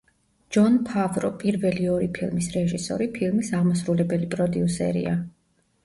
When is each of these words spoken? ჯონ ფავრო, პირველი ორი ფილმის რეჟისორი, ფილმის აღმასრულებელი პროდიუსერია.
ჯონ 0.55 0.77
ფავრო, 0.87 1.29
პირველი 1.43 1.85
ორი 1.97 2.09
ფილმის 2.17 2.49
რეჟისორი, 2.57 3.11
ფილმის 3.21 3.55
აღმასრულებელი 3.61 4.35
პროდიუსერია. 4.37 5.19